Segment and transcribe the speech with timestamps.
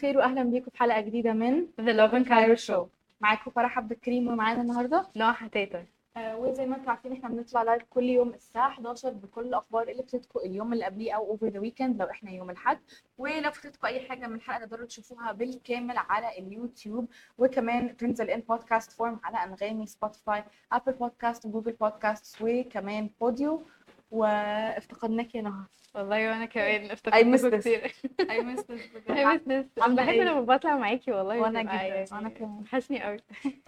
[0.00, 2.86] الخير واهلا بيكم في حلقة جديدة من The Lovin Cairo Show.
[3.20, 5.84] معاكم فرح عبد الكريم ومعانا النهارده نهى حتاتة
[6.16, 10.02] آه وزي ما أنتم عارفين إحنا بنطلع live كل يوم الساعة 11 بكل الاخبار اللي
[10.02, 12.78] فاتتكم اليوم اللي قبليه أو over the weekend لو إحنا يوم الأحد.
[13.18, 17.06] ولو فاتتكم أي حاجة من الحلقة تقدروا تشوفوها بالكامل على اليوتيوب.
[17.38, 23.62] وكمان تنزل in podcast form على أنغامي Spotify Apple Podcast و Google Podcast وكمان Podeo
[24.10, 25.62] وافتقدناك يا نهى.
[25.94, 27.60] والله وأنا كمان this.
[27.60, 27.92] كتير.
[28.30, 29.82] اي مس miss this.
[29.82, 32.50] عاملة بحب؟ لما بطلع معاكي والله بتبقى جدا، يعني وأنا كمان.
[32.62, 33.16] وحشني قوي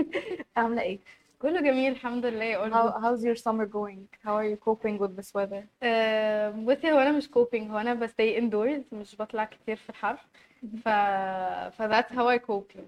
[0.57, 0.99] عاملة إيه؟
[1.39, 2.55] كله جميل الحمد لله.
[2.69, 4.07] all How, how's your summer going?
[4.27, 5.63] How are you coping with this weather?
[6.65, 10.17] بصي هو أنا مش كوبينج هو أنا بستي indoors مش بطلع كتير في الحر.
[10.85, 10.89] ف
[11.77, 12.79] ف that's how I cope.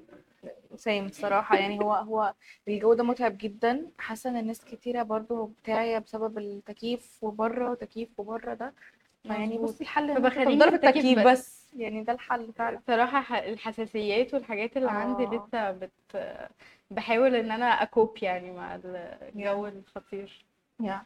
[0.77, 2.35] سيم الصراحة يعني هو هو
[2.69, 8.55] الجو ده متعب جدا حاسة إن الناس كتيرة برضو بتاعية بسبب التكييف وبره وتكييف وبره
[8.55, 8.75] ده
[9.25, 9.61] مظبوط.
[9.61, 11.27] بصي الحل ان فبخليني تفضلي في في التكييف بس.
[11.27, 15.29] بس يعني ده الحل فعلا بصراحة ح- الحساسيات والحاجات اللي عندي آه.
[15.49, 15.91] لسه بت
[16.91, 20.45] بحاول إن أنا أ cope يعني مع الجو الخطير
[20.81, 21.03] يا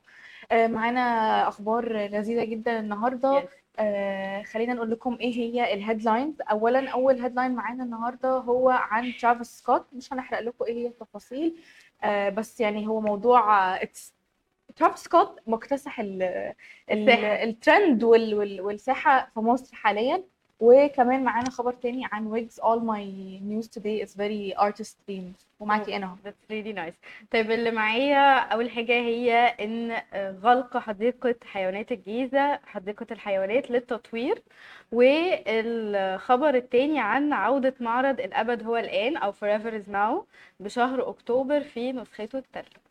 [0.52, 1.00] آه، معانا
[1.48, 3.44] أخبار لذيذة جدا النهاردة Yes.
[3.78, 9.12] آه خلينا نقول لكم إيه هي ال headlines اولا أول headline معانا النهارده هو عن
[9.20, 11.56] ترافيس سكوت مش هنحرق لكم إيه هي التفاصيل.
[12.04, 13.88] آه بس يعني هو موضوع آه،
[14.76, 16.00] ترافيس سكوت مكتسح.
[16.90, 20.24] الترند وال وال والساحة في مصر حاليا.
[20.60, 23.02] وكمان معانا خبر تاني عن ويجز all my
[23.42, 25.48] news today is very artist themed.
[25.60, 26.94] ومعاكي أنا That's really nice.
[27.30, 30.02] طيب اللي معايا أول حاجة هي إن
[30.42, 34.42] غلق حديقة حيوانات الجيزة حديقة الحيوانات للتطوير.
[34.92, 40.24] والخبر التاني عن عودة معرض الأبد هو الآن أو Forever is Now
[40.60, 42.87] بشهر أكتوبر في نسخته الثالثة.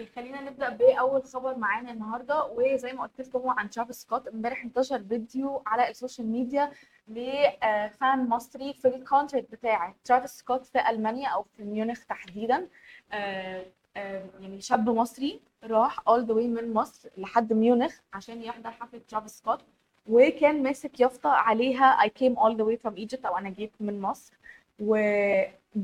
[0.00, 2.44] okay خلينا نبدأ بأول خبر معانا النهارده.
[2.44, 4.28] وزي ما قلت لكم هو عن ترافيس سكوت.
[4.28, 6.72] امبارح انتشر فيديو على ال social media
[7.08, 12.68] ل fan مصري في ال concert بتاع ترافيس سكوت في ألمانيا أو في ميونخ تحديدا.
[13.12, 13.64] آه،
[13.96, 19.00] آه، يعني شاب مصري راح all the way من مصر لحد ميونخ عشان يحضر حفلة
[19.08, 19.60] ترافيس سكوت.
[20.06, 22.06] وكان ماسك يافطة عليها.
[22.06, 24.34] I came all the way from Egypt أو أنا جيت من مصر.
[24.78, 24.96] و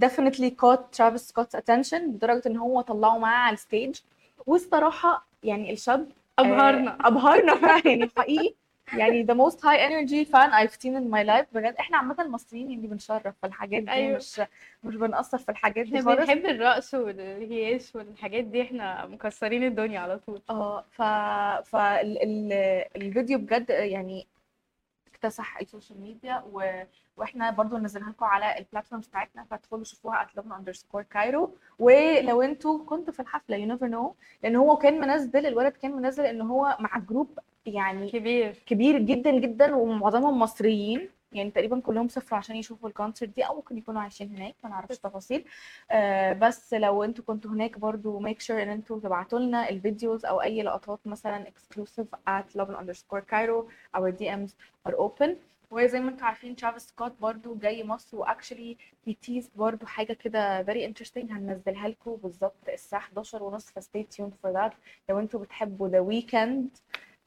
[0.05, 4.01] definitely caught Travis Scott's attention لدرجة إن هو طلعه معاه على الستيج
[4.47, 6.09] والصراحة يعني الشاب.
[6.39, 6.43] آه،
[7.01, 8.55] أبهرنا فعلا يعني حقيقي
[8.93, 12.71] يعني the most high energy fan I've seen in my life بجد إحنا عامة المصريين
[12.71, 14.17] يعني بنشرف في الحاجات دي أيوة.
[14.17, 14.41] مش
[14.85, 20.19] مش بنقصر في الحاجات دي خالص بنحب الرقص والهياش والحاجات دي إحنا مكسرين الدنيا على
[20.19, 20.41] طول.
[20.51, 21.03] آه ف
[21.69, 22.53] فال ال...
[22.97, 24.27] الفيديو بجد يعني
[25.25, 26.83] اكتسح ال social media و...
[27.17, 32.85] وإحنا برضو ننزلها لكم على ال platforms بتاعتنا فادخلوا شوفوها at underscore Cairo ولو أنتوا
[32.87, 36.77] كنتوا في الحفلة you never know لأن هو كان منزل الولد كان منزل إن هو
[36.81, 38.63] مع group يعني كبير.
[38.67, 43.55] كبير جدا جدا ومعظمهم مصريين يعني تقريبا كلهم سافروا عشان يشوفوا ال concert دي أو
[43.57, 45.45] ممكن يكونوا عايشين هناك ما نعرفش تفاصيل
[45.91, 50.25] آه بس لو أنتوا كنتوا هناك برضو make sure إن أنتوا تبعتوا لنا ال videos
[50.25, 53.69] أو أي لقطات مثلا exclusive at Lovin underscore Cairo.
[53.99, 54.51] Our DMs
[54.89, 55.31] are open.
[55.71, 58.77] وزي ما أنتوا عارفين ترافيس سكوت برضو جاي مصر و actually
[59.07, 64.07] بي tease برضو حاجة كده very interesting هننزلها لكم بالظبط الساعة 11 ونص ف stay
[64.17, 64.73] tuned for that.
[65.09, 66.69] لو أنتوا بتحبوا The Weeknd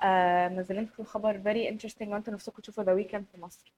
[0.01, 3.71] آه منزلين لكم خبر very interesting لو أنتوا نفسكم تشوفوا The Weeknd في مصر.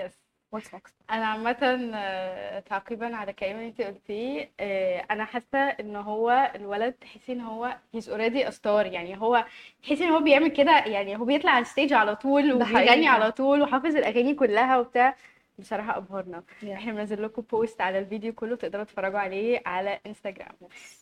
[0.00, 0.12] Yes.
[0.56, 6.52] what's next أنا عامة آه، تعقيبا على كلام انت قلتيه آه، أنا حاسة إن هو
[6.54, 9.44] الولد تحسي إن هو he's already a star يعني هو
[9.82, 12.52] تحسي إن هو بيعمل كده يعني هو بيطلع على ال stage على طول.
[12.52, 15.16] وبيغني على طول وحافظ الأغاني كلها وبتاع
[15.58, 16.66] بصراحة أبهرنا Yeah.
[16.68, 20.52] إحنا بنزل لكم post على الفيديو كله تقدروا تتفرجوا عليه على انستجرام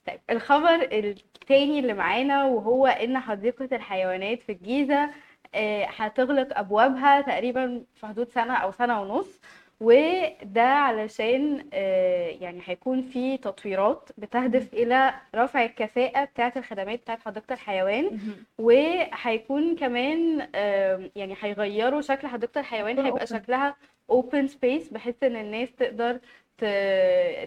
[0.07, 5.11] طيب الخبر التاني اللي معانا وهو إن حديقة الحيوانات في الجيزة
[5.97, 9.41] هتغلق أبوابها تقريبا في حدود سنة أو سنة ونص
[9.81, 17.53] وده علشان آه، يعني هيكون في تطويرات بتهدف إلى رفع الكفاءة بتاعة الخدمات بتاعة حديقة
[17.53, 18.19] الحيوان
[18.59, 20.49] وهيكون كمان
[21.17, 23.27] يعني هيغيروا شكل حديقة الحيوان هيبقى.
[23.27, 23.77] شكلها
[24.12, 26.19] open space بحيث إن الناس تقدر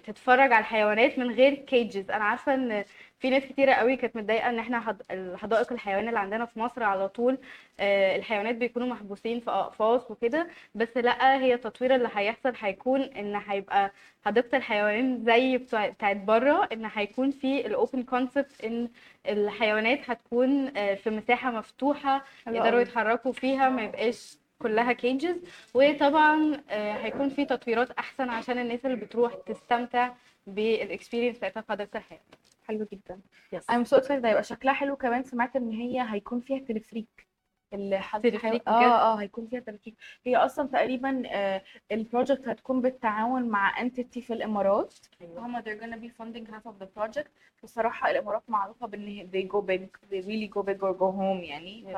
[0.03, 2.83] تتفرج على الحيوانات من غير cages أنا عارفة إن
[3.19, 6.83] في ناس كتيرة قوي كانت متضايقة إن إحنا حد- الحدائق الحيوان اللي عندنا في مصر
[6.83, 7.37] على طول
[7.79, 13.35] آه، الحيوانات بيكونوا محبوسين في أقفاص وكده بس لأ هي التطوير اللي هيحصل هيكون إن
[13.47, 13.91] هيبقى
[14.25, 18.89] حديقة الحيوان زي بتاع- بتاعت بره إن هيكون في ال open concept إن
[19.29, 22.79] الحيوانات هتكون آه، في مساحة مفتوحة حلو يقدروا.
[22.79, 25.35] يتحركوا فيها ما يبقاش كلها cages
[25.73, 30.09] وطبعا آه، هيكون في تطويرات أحسن عشان الناس اللي بتروح تستمتع
[30.47, 32.23] بال experience بتاعتها في حديقة الحيوان
[32.67, 33.19] حلو جدا.
[33.53, 34.25] yes I'm so excited.
[34.25, 35.23] هيبقى شكلها حلو كمان.
[35.23, 37.27] سمعت إن هي هيكون فيها تلفريك.
[37.73, 39.95] اللي بجد؟ آه آه هيكون فيها تلفريك.
[40.25, 41.61] هي أصلا تقريبا آه
[41.91, 44.93] ال project هتكون بالتعاون مع entity في الإمارات.
[45.37, 47.27] هما they're gonna be funding half of the project.
[47.63, 50.09] بصراحة الإمارات معروفة بإن they go big.
[50.11, 51.93] They really go big or go home يعني.
[51.93, 51.97] ف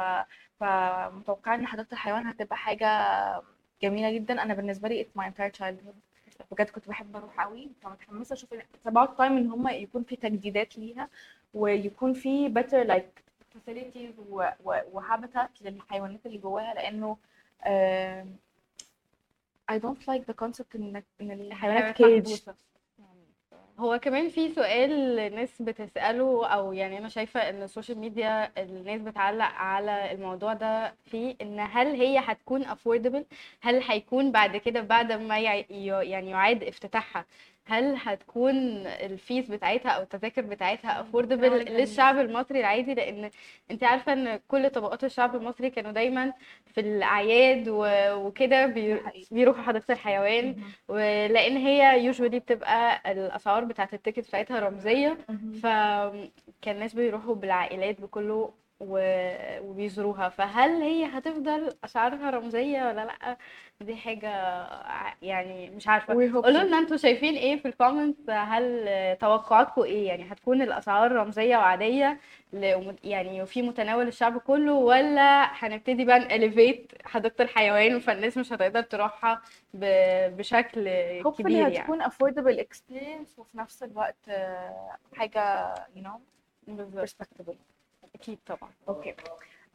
[0.60, 2.88] فمتوقعة إن حديقة الحيوان هتبقى حاجة
[3.82, 4.44] جميلة جدا.
[4.44, 6.09] أنا بالنسبة لي it's my entire childhood.
[6.52, 8.50] بجد كنت بحب أروح قوي فمتحمسة أشوف
[8.88, 11.10] about time إن هما يكون في تجديدات ليها
[11.54, 13.22] ويكون في better like
[13.58, 14.20] facilities
[14.64, 17.18] وهابيتات للحيوانات اللي جواها لأنه
[17.64, 18.26] آه
[19.72, 22.40] I don't like the concept ان إن الحيوانات caged.
[23.80, 29.46] هو كمان في سؤال الناس بتسأله أو يعني أنا شايفة إن السوشيال ميديا الناس بتعلق
[29.46, 33.24] على الموضوع ده في إن هل هي هتكون affordable
[33.62, 37.26] هل هيكون بعد كده بعد ما يعني يعاد افتتاحها؟
[37.70, 38.56] هل هتكون
[38.88, 40.90] ال fees بتاعتها أو التذاكر بتاعتها
[41.50, 41.78] جميل.
[41.82, 43.30] للشعب المصري العادي؟ لأن
[43.72, 46.34] أنت عارفة إن كل طبقات الشعب المصري كانوا دايما
[46.66, 48.66] في الأعياد و- وكده.
[49.32, 50.56] بيروحوا حديقة الحيوان.
[50.88, 55.18] ولأن هي usually بتبقى الأسعار بتاعت ال ticket بتاعتها رمزية.
[55.64, 60.30] فكان الناس بيروحوا بالعائلات بكله وبيزوروها.
[60.30, 63.38] فهل هي هتفضل أسعارها رمزية ولا لأ؟
[63.82, 64.30] دي حاجة
[65.22, 66.14] يعني مش عارفة.
[66.14, 66.50] قولوا.
[66.64, 68.88] لنا أنتوا شايفين إيه في ال comment هل
[69.22, 72.20] توقعاتكم إيه؟ يعني هتكون الأسعار رمزية وعادية
[73.04, 78.82] يعني في متناول الشعب كله ولا هنبتدي بقى ن elevate حديقة الحيوان فالناس مش هتقدر
[78.82, 79.42] تروحها
[79.74, 80.90] ب- بشكل
[81.38, 84.16] كبير يعني؟ هتكون affordable experience وفي نفس الوقت
[85.96, 86.20] you know
[86.68, 87.10] بالظبط.
[87.10, 87.56] respectable.
[88.20, 88.70] أكيد طبعا.
[88.88, 89.16] okay.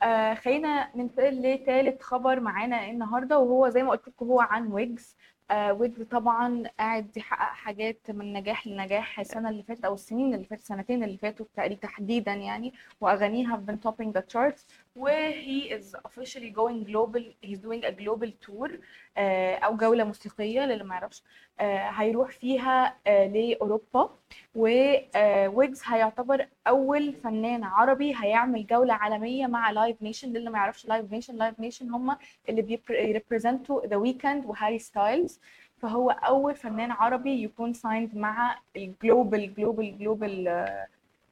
[0.02, 5.17] آه خلينا ننتقل لثالث خبر معانا النهارده وهو زي ما قلت لكم هو عن ويجز.
[5.50, 10.44] آه ويجز طبعا قاعد يحقق حاجات من نجاح لنجاح السنة اللي فاتت أو السنين اللي
[10.46, 11.46] فاتت السنتين اللي فاتوا
[11.82, 14.62] تحديدا يعني واغانيه have been topping the charts.
[14.96, 18.70] و he is officially going global he's doing a global tour
[19.17, 21.23] آه أو جولة موسيقية للي ما يعرفش.
[21.61, 24.11] آه هيروح فيها آه لأوروبا.
[24.55, 31.12] وويجز هيعتبر أول فنان عربي هيعمل جولة عالمية مع Live Nation للي ما يعرفش Live
[31.12, 32.16] Nation Live Nation هم
[32.49, 35.40] اللي بي represent وا The Weeknd و Harry Styles
[35.78, 40.66] فهو أول فنان عربي يكون signed مع ال global global global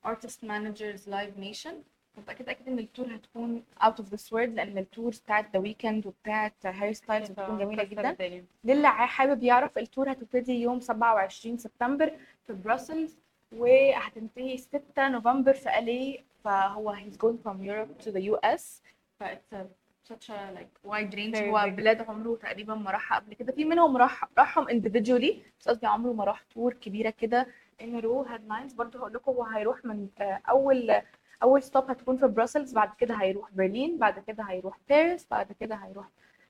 [0.06, 1.72] artist managers Live Nation
[2.18, 5.58] متأكد أكيد إن ال tour هتكون out of this world لأن ال tours بتاعت The
[5.58, 8.44] Weeknd وبتاعت Harry Styles بتكون جميلة كسر جدا.
[8.64, 12.12] للي حابب يعرف ال tour هتبتدي يوم 27 سبتمبر
[12.46, 13.16] في Brussels
[13.56, 18.82] وهتنتهي 6 نوفمبر في LA فهو he's going from Europe to the US
[19.18, 19.64] ف it's a
[20.12, 21.42] such a like wide range.
[21.42, 21.70] هو.
[21.76, 23.52] بلاد عمره تقريبا ما راحها قبل كده.
[23.52, 25.34] في منهم راح راحهم individually.
[25.60, 27.46] بس قصدي عمره ما راح tour كبيرة كده.
[27.82, 28.74] a row headlines.
[28.76, 31.02] برضه هقول لكم هو هيروح من آه، أول
[31.42, 35.74] أول stop هتكون في Brussels بعد كده هيروح برلين بعد كده هيروح باريس بعد كده
[35.74, 36.08] هيروح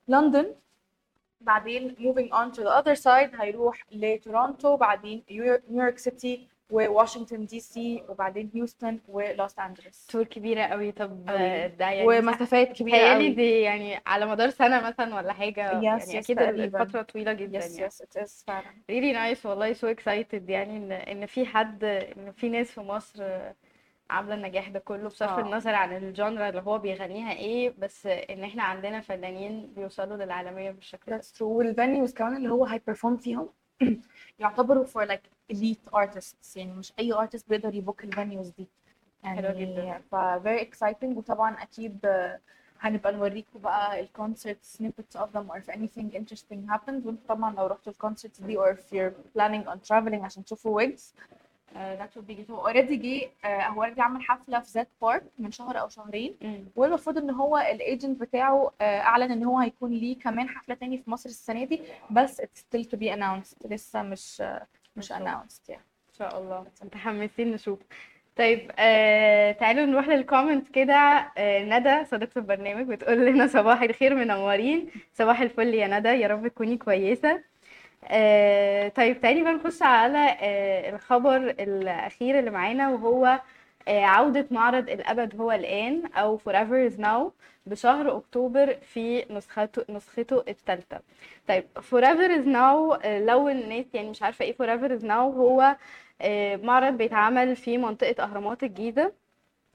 [0.09, 0.55] لندن
[1.41, 7.61] بعدين moving on to the other side هيروح لتورونتو بعدين New York City وواشنطن دي
[7.61, 10.07] سي وبعدين هيوستن ولوس أنجلوس.
[10.07, 10.93] tour كبيرة قوي.
[10.93, 11.69] طب أوي.
[11.69, 13.29] ده يعني ومسافات تخيلي قوي.
[13.31, 15.71] دي يعني على مدار سنة مثلا ولا حاجة.
[15.81, 16.83] Yes, يعني yes, تقريباً.
[16.83, 17.87] الفترة طويلة جدا yes يعني.
[17.87, 18.67] yes it is فعلا.
[18.93, 23.25] Really nice والله so excited يعني إن إن في حد إن في ناس في مصر
[24.11, 25.41] عاملة النجاح ده كله بصرف آه.
[25.41, 30.71] النظر عن ال genre اللي هو بيغنيها إيه بس إن إحنا عندنا فنانين بيوصلوا للعالمية
[30.71, 31.19] بالشكل ده.
[31.21, 31.43] That's true.
[31.43, 33.49] وال venues كمان اللي هو هي perform فيهم.
[34.39, 36.57] يعتبروا for like elite artists.
[36.57, 38.69] يعني مش أي artist بيقدر ي book ال venues دي.
[39.25, 39.99] حلوة يعني جدا.
[40.11, 41.17] ف very exciting.
[41.17, 42.41] وطبعا أكيد آه،
[42.81, 47.55] هنبقى نوريكم بقى ال concert snippets of them or if anything interesting happens وانتوا طبعا
[47.55, 51.15] لو رحتوا ال concerts دي or if you're planning on traveling عشان تشوفوا ويجز
[51.75, 55.51] that would be good هو already جه هو already عمل حفلة في ZED Park من
[55.51, 56.37] شهر أو شهرين.
[56.77, 60.99] والمفروض إن هو ال agent بتاعه آه، أعلن إن هو هيكون ليه كمان حفلة تاني
[60.99, 63.71] في مصر السنة دي بس it's still to be announced.
[63.71, 65.83] لسه مش آه، مش announced يعني.
[66.09, 66.67] إن شاء الله.
[66.83, 67.79] متحمسين نشوف.
[68.37, 70.95] طيب آه تعالوا نروح للكومنت كده.
[71.39, 74.91] آه ندى صديقة البرنامج بتقول لنا صباح الخير منورين.
[75.15, 77.43] صباح الفل يا ندى يا رب تكوني كويسة.
[78.05, 83.41] آه طيب تعالي بقى نخش على آه الخبر الأخير اللي معانا وهو
[83.89, 87.31] آه عودة معرض الأبد هو الآن أو Forever is Now
[87.67, 91.01] بشهر أكتوبر في نسخته نسخته الثالثة.
[91.49, 95.77] طيب Forever is Now لو الناس يعني مش عارفة إيه Forever is Now هو
[96.67, 99.13] معرض بيتعمل في منطقة أهرامات الجيزة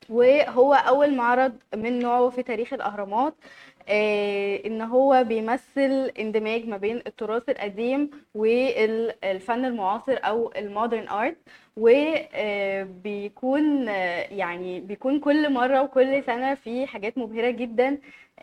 [0.09, 3.33] وهو أول معرض من نوعه في تاريخ الأهرامات.
[3.76, 11.37] آه، إن هو بيمثل اندماج ما بين التراث القديم والفن المعاصر أو ال modern art
[11.77, 13.87] وبيكون
[14.31, 17.97] يعني بيكون كل مرة وكل سنة في حاجات مبهرة جدا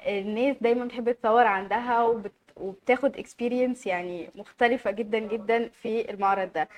[0.07, 6.69] الناس دايما بتحب تصور عندها وبت وبتاخد experience يعني مختلفة جدا جدا في المعرض ده.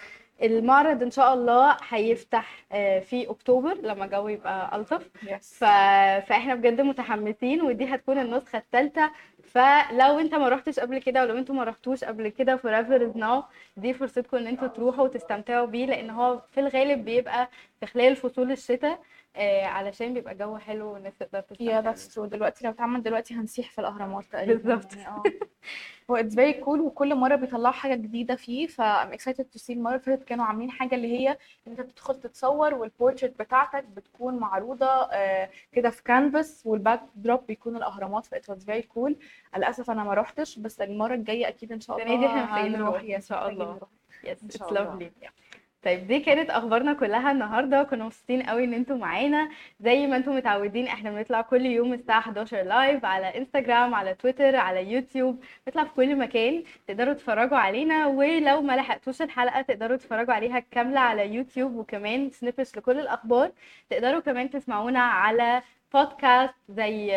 [0.43, 5.11] المعرض إن شاء الله هيفتح آه، في أكتوبر لما الجو يبقى ألطف.
[5.59, 5.65] ف...
[6.29, 9.13] فإحنا بجد متحمسين ودي هتكون النسخة الثالثة
[9.45, 13.45] فلو أنت ما رحتش قبل كده ولو أنتوا ما رحتوش قبل كده forever is now.
[13.77, 17.49] دي فرصتكم إن أنتوا تروحوا وتستمتعوا بيه لأن هو في الغالب بيبقى
[17.81, 19.03] في خلال فصول الشتاء.
[19.37, 23.35] آه، علشان بيبقى الجو حلو والناس تقدر يا تستمتع that's true دلوقتي لو اتعمل دلوقتي
[23.35, 24.97] هنسيح في الأهرامات تقريبا بالظبط.
[24.97, 25.23] يعني آه.
[26.11, 29.71] هو it's very cool وكل مرة بيطلعوا حاجة جديدة فيه ف I'm excited to see
[29.71, 34.37] المره اللي فاتت كانوا عاملين حاجة اللي هي إن انت بتدخل تتصور والبورتريت بتاعتك بتكون
[34.39, 39.13] معروضة آه، كده في كانفاس وال backdrop بيكون الأهرامات ف it was very cool.
[39.57, 43.03] للأسف أنا ما روحتش بس المرة الجاية أكيد إن شاء الله دي إحنا محتاجين هنروح.
[43.03, 43.81] Yes، إن شاء الله.
[44.25, 45.13] yes إن it's lovely
[45.87, 47.83] طيب دي كانت أخبارنا كلها النهارده.
[47.83, 49.49] كنا مبسوطين قوي إن أنتوا معانا.
[49.81, 54.57] زي ما أنتوا متعودين إحنا بنطلع كل يوم الساعة 11 live على انستجرام على تويتر
[54.57, 58.07] على يوتيوب بنطلع في كل مكان تقدروا تتفرجوا علينا.
[58.07, 63.53] ولو ما لحقتوش الحلقة تقدروا تتفرجوا عليها كاملة على يوتيوب وكمان snippets لكل الأخبار.
[63.91, 65.63] تقدروا كمان تسمعونا على
[65.97, 67.09] بودكاست زي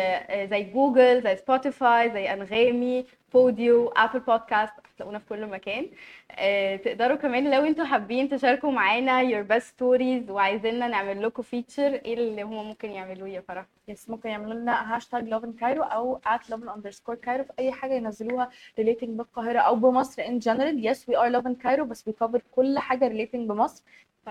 [0.50, 5.86] زي جوجل زي سبوتيفاي زي انغامي بوديو ابل بودكاست هتلاقونا في كل مكان.
[6.30, 11.94] آه، تقدروا كمان لو أنتوا حابين تشاركوا معانا your best stories وعايزيننا نعمل لكم feature
[11.94, 16.20] إيه اللي هم ممكن يعملوه يا فرح؟ yes ممكن يعملوا لنا hashtag lovin Cairo أو
[16.26, 20.84] at lovin underscore Cairo في أي حاجة ينزلوها related بالقاهرة أو بمصر in general.
[20.86, 23.84] Yes we are lovin Cairo بس we cover كل حاجة related بمصر.
[24.26, 24.28] ف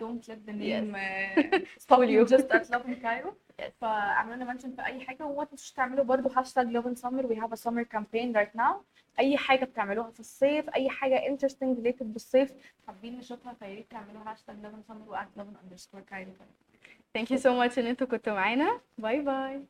[0.00, 2.26] don't let the name uh, fool you you.
[2.26, 3.34] just at lovin Cairo
[3.80, 7.52] فاعملوا لنا mention في اي حاجة وما تنسوش تعملوا برضو hashtag lovin summer we have
[7.52, 8.74] a summer campaign right now
[9.18, 12.52] اي حاجة بتعملوها في الصيف اي حاجة interesting related بالصيف
[12.86, 16.30] حابين نشوفها فيا ريت تعملوا hashtag lovin summer و at lovin underscore Cairo
[17.18, 19.60] thank you so much ان أنتوا كنتوا معانا باي باي